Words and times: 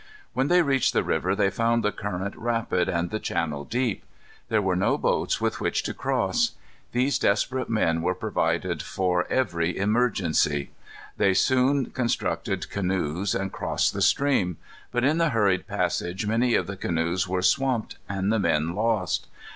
When 0.33 0.47
they 0.47 0.63
reached 0.63 0.93
the 0.93 1.03
river 1.03 1.35
they 1.35 1.51
found 1.51 1.83
the 1.83 1.91
current 1.91 2.35
rapid 2.35 2.89
and 2.89 3.11
the 3.11 3.19
channel 3.19 3.65
deep. 3.65 4.03
There 4.49 4.59
were 4.59 4.75
no 4.75 4.97
boats 4.97 5.39
with 5.39 5.61
which 5.61 5.83
to 5.83 5.93
cross. 5.93 6.53
These 6.91 7.19
desperate 7.19 7.69
men 7.69 8.01
were 8.01 8.15
provided 8.15 8.81
for 8.81 9.27
every 9.27 9.77
emergence. 9.77 10.47
They 11.17 11.33
soon 11.35 11.91
constructed 11.91 12.71
canoes 12.71 13.35
and 13.35 13.51
crossed 13.51 13.93
the 13.93 14.01
stream. 14.01 14.57
But 14.91 15.03
in 15.03 15.19
the 15.19 15.29
hurried 15.29 15.67
passage 15.67 16.25
many 16.25 16.55
of 16.55 16.65
the 16.65 16.77
canoes 16.77 17.27
were 17.27 17.43
swamped 17.43 17.97
and 18.09 18.33
the 18.33 18.39
men 18.39 18.73
lost. 18.73 19.27